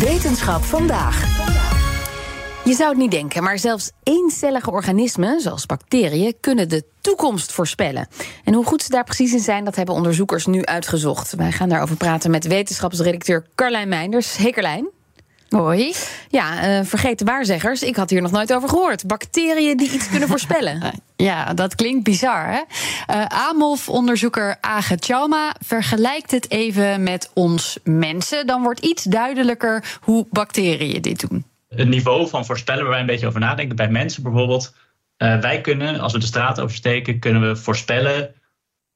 [0.00, 1.38] Wetenschap vandaag.
[2.64, 8.08] Je zou het niet denken, maar zelfs eencellige organismen, zoals bacteriën, kunnen de toekomst voorspellen.
[8.44, 11.34] En hoe goed ze daar precies in zijn, dat hebben onderzoekers nu uitgezocht.
[11.34, 14.36] Wij gaan daarover praten met wetenschapsredacteur Carlijn Meinders.
[14.36, 14.88] Hey Carlijn.
[15.50, 15.94] Hoi.
[16.28, 17.82] Ja, uh, vergeet de waarzeggers.
[17.82, 19.06] Ik had hier nog nooit over gehoord.
[19.06, 20.80] Bacteriën die iets kunnen voorspellen.
[21.16, 22.60] Ja, dat klinkt bizar, hè?
[23.14, 28.46] Uh, AMOF-onderzoeker Age Chalma vergelijkt het even met ons mensen.
[28.46, 31.44] Dan wordt iets duidelijker hoe bacteriën dit doen.
[31.68, 34.74] Het niveau van voorspellen waar wij een beetje over nadenken, bij mensen bijvoorbeeld.
[35.18, 38.34] Uh, wij kunnen, als we de straat oversteken, kunnen we voorspellen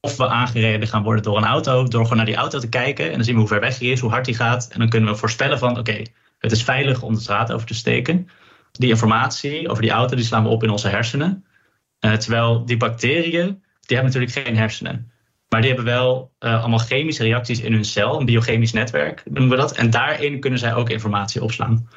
[0.00, 1.88] of we aangereden gaan worden door een auto.
[1.88, 3.06] Door gewoon naar die auto te kijken.
[3.06, 4.68] En dan zien we hoe ver weg hij is, hoe hard hij gaat.
[4.72, 6.02] En dan kunnen we voorspellen van, oké,
[6.44, 8.28] het is veilig om de straat over te steken.
[8.72, 11.44] Die informatie over die auto die slaan we op in onze hersenen.
[12.00, 15.12] Uh, terwijl die bacteriën, die hebben natuurlijk geen hersenen.
[15.48, 19.50] Maar die hebben wel uh, allemaal chemische reacties in hun cel, een biochemisch netwerk noemen
[19.50, 19.76] we dat.
[19.76, 21.88] En daarin kunnen zij ook informatie opslaan.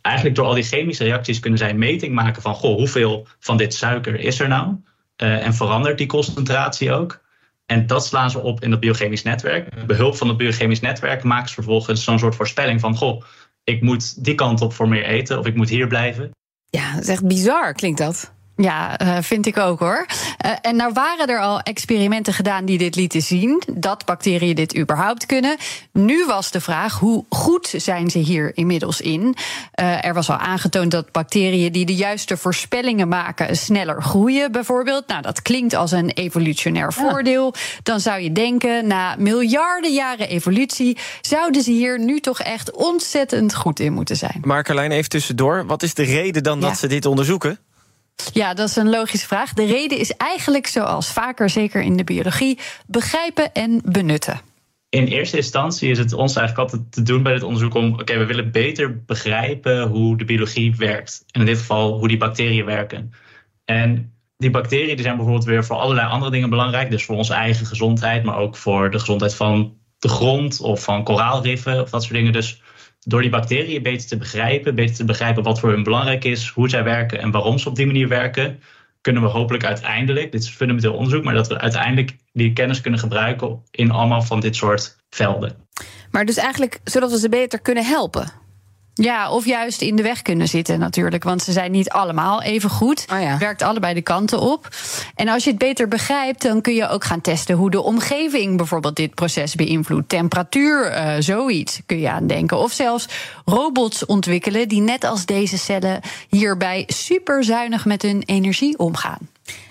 [0.00, 3.56] Eigenlijk door al die chemische reacties kunnen zij een meting maken van goh, hoeveel van
[3.56, 4.76] dit suiker is er nou?
[5.22, 7.22] Uh, en verandert die concentratie ook?
[7.66, 9.86] En dat slaan ze op in dat biochemisch netwerk.
[9.86, 13.22] Behulp van het biochemisch netwerk maken ze vervolgens zo'n soort voorspelling van goh,
[13.64, 16.30] ik moet die kant op voor meer eten of ik moet hier blijven.
[16.70, 18.33] Ja, dat is echt bizar, klinkt dat.
[18.56, 20.06] Ja, uh, vind ik ook hoor.
[20.44, 24.76] Uh, en nou waren er al experimenten gedaan die dit lieten zien, dat bacteriën dit
[24.76, 25.56] überhaupt kunnen.
[25.92, 29.20] Nu was de vraag, hoe goed zijn ze hier inmiddels in?
[29.80, 35.06] Uh, er was al aangetoond dat bacteriën die de juiste voorspellingen maken sneller groeien, bijvoorbeeld.
[35.06, 37.54] Nou, dat klinkt als een evolutionair voordeel.
[37.82, 43.54] Dan zou je denken, na miljarden jaren evolutie, zouden ze hier nu toch echt ontzettend
[43.54, 44.40] goed in moeten zijn.
[44.42, 45.66] Maar Carlijn, even tussendoor.
[45.66, 46.68] Wat is de reden dan ja.
[46.68, 47.58] dat ze dit onderzoeken?
[48.32, 49.52] Ja, dat is een logische vraag.
[49.52, 54.40] De reden is eigenlijk zoals vaker, zeker in de biologie, begrijpen en benutten.
[54.88, 58.18] In eerste instantie is het ons eigenlijk altijd te doen bij dit onderzoek om, oké,
[58.18, 61.24] we willen beter begrijpen hoe de biologie werkt.
[61.30, 63.12] En in dit geval hoe die bacteriën werken.
[63.64, 66.90] En die bacteriën die zijn bijvoorbeeld weer voor allerlei andere dingen belangrijk.
[66.90, 71.04] Dus voor onze eigen gezondheid, maar ook voor de gezondheid van de grond of van
[71.04, 72.32] koraalriffen of dat soort dingen.
[72.32, 72.62] Dus
[73.00, 76.68] door die bacteriën beter te begrijpen, beter te begrijpen wat voor hun belangrijk is, hoe
[76.68, 78.60] zij werken en waarom ze op die manier werken,
[79.00, 83.00] kunnen we hopelijk uiteindelijk, dit is fundamenteel onderzoek, maar dat we uiteindelijk die kennis kunnen
[83.00, 85.56] gebruiken in allemaal van dit soort velden.
[86.10, 88.32] Maar dus eigenlijk zodat we ze beter kunnen helpen.
[88.94, 91.24] Ja, of juist in de weg kunnen zitten natuurlijk.
[91.24, 93.06] Want ze zijn niet allemaal even goed.
[93.12, 93.38] Oh ja.
[93.38, 94.68] Werkt allebei de kanten op.
[95.14, 98.56] En als je het beter begrijpt, dan kun je ook gaan testen hoe de omgeving
[98.56, 100.08] bijvoorbeeld dit proces beïnvloedt.
[100.08, 102.58] Temperatuur, uh, zoiets kun je aan denken.
[102.58, 103.08] Of zelfs
[103.44, 109.18] robots ontwikkelen die net als deze cellen hierbij superzuinig met hun energie omgaan.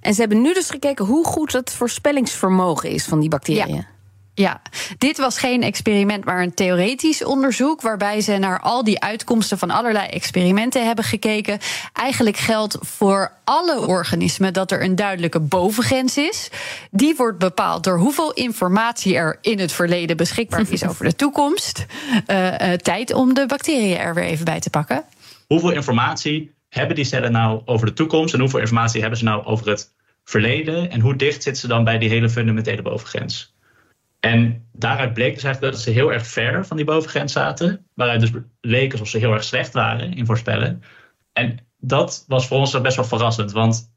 [0.00, 3.74] En ze hebben nu dus gekeken hoe goed het voorspellingsvermogen is van die bacteriën.
[3.74, 3.86] Ja.
[4.40, 4.60] Ja,
[4.98, 7.80] dit was geen experiment, maar een theoretisch onderzoek.
[7.80, 11.58] Waarbij ze naar al die uitkomsten van allerlei experimenten hebben gekeken.
[11.92, 16.50] Eigenlijk geldt voor alle organismen dat er een duidelijke bovengrens is.
[16.90, 21.86] Die wordt bepaald door hoeveel informatie er in het verleden beschikbaar is over de toekomst.
[22.26, 25.04] Uh, uh, tijd om de bacteriën er weer even bij te pakken.
[25.46, 28.34] Hoeveel informatie hebben die cellen nou over de toekomst?
[28.34, 29.92] En hoeveel informatie hebben ze nou over het
[30.24, 30.90] verleden?
[30.90, 33.49] En hoe dicht zitten ze dan bij die hele fundamentele bovengrens?
[34.20, 37.86] En daaruit bleek dus eigenlijk dat ze heel erg ver van die bovengrens zaten.
[37.94, 40.82] Waaruit dus leek alsof ze heel erg slecht waren in voorspellen.
[41.32, 43.52] En dat was voor ons best wel verrassend.
[43.52, 43.92] Want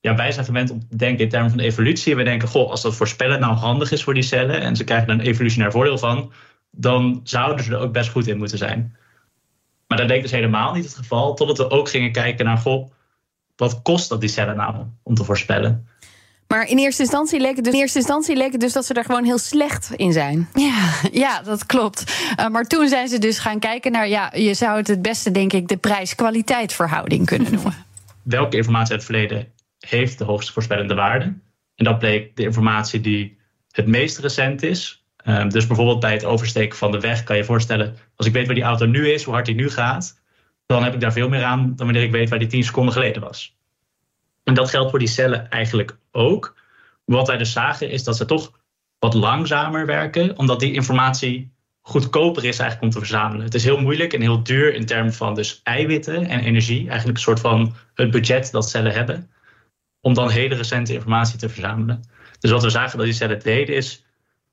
[0.00, 2.16] ja, wij zijn gewend om te denken in termen van evolutie.
[2.16, 4.60] We denken, goh, als dat voorspellen nou handig is voor die cellen.
[4.60, 6.32] En ze krijgen er een evolutionair voordeel van.
[6.70, 8.96] Dan zouden ze er ook best goed in moeten zijn.
[9.86, 11.34] Maar dat bleek dus helemaal niet het geval.
[11.34, 12.90] Totdat we ook gingen kijken naar, goh,
[13.56, 15.88] wat kost dat die cellen nou om te voorspellen?
[16.48, 18.94] Maar in eerste, instantie leek het dus, in eerste instantie leek het dus dat ze
[18.94, 20.48] er gewoon heel slecht in zijn.
[20.54, 22.22] Ja, ja dat klopt.
[22.40, 25.30] Uh, maar toen zijn ze dus gaan kijken naar, ja, je zou het het beste,
[25.30, 27.74] denk ik, de prijs-kwaliteit verhouding kunnen noemen.
[28.22, 31.24] Welke informatie uit het verleden heeft de hoogste voorspellende waarde?
[31.74, 33.38] En dat bleek de informatie die
[33.70, 35.04] het meest recent is.
[35.24, 38.46] Uh, dus bijvoorbeeld bij het oversteken van de weg kan je voorstellen, als ik weet
[38.46, 40.20] waar die auto nu is, hoe hard die nu gaat,
[40.66, 42.92] dan heb ik daar veel meer aan dan wanneer ik weet waar die 10 seconden
[42.92, 43.57] geleden was.
[44.48, 46.56] En dat geldt voor die cellen eigenlijk ook.
[47.04, 48.60] Wat wij dus zagen is dat ze toch
[48.98, 53.44] wat langzamer werken, omdat die informatie goedkoper is eigenlijk om te verzamelen.
[53.44, 57.18] Het is heel moeilijk en heel duur in termen van dus eiwitten en energie, eigenlijk
[57.18, 59.30] een soort van het budget dat cellen hebben,
[60.00, 62.02] om dan hele recente informatie te verzamelen.
[62.38, 64.04] Dus wat we zagen dat die cellen deden is,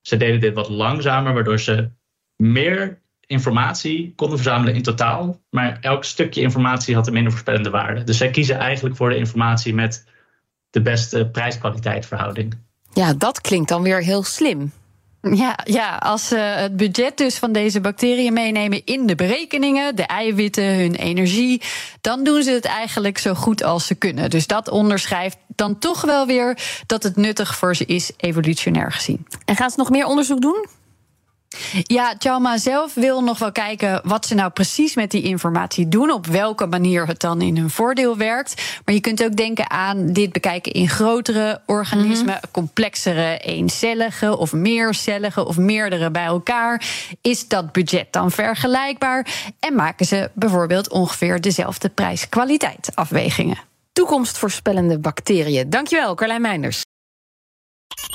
[0.00, 1.90] ze deden dit wat langzamer, waardoor ze
[2.36, 3.01] meer
[3.32, 5.40] informatie konden verzamelen in totaal.
[5.50, 8.04] Maar elk stukje informatie had een minder voorspellende waarde.
[8.04, 10.04] Dus zij kiezen eigenlijk voor de informatie met
[10.70, 12.58] de beste prijs-kwaliteit verhouding.
[12.92, 14.72] Ja, dat klinkt dan weer heel slim.
[15.30, 20.06] Ja, ja, als ze het budget dus van deze bacteriën meenemen in de berekeningen, de
[20.06, 21.62] eiwitten, hun energie,
[22.00, 24.30] dan doen ze het eigenlijk zo goed als ze kunnen.
[24.30, 29.26] Dus dat onderschrijft dan toch wel weer dat het nuttig voor ze is, evolutionair gezien.
[29.44, 30.66] En gaan ze nog meer onderzoek doen?
[31.82, 36.10] Ja, Chalma zelf wil nog wel kijken wat ze nou precies met die informatie doen.
[36.10, 38.80] Op welke manier het dan in hun voordeel werkt.
[38.84, 42.50] Maar je kunt ook denken aan dit bekijken in grotere organismen, mhm.
[42.50, 46.84] complexere, eencellige of meercellige of meerdere bij elkaar.
[47.20, 49.26] Is dat budget dan vergelijkbaar?
[49.60, 53.58] En maken ze bijvoorbeeld ongeveer dezelfde prijs-kwaliteit afwegingen?
[53.92, 55.70] Toekomstvoorspellende bacteriën.
[55.70, 56.82] Dankjewel, Carlijn Meinders.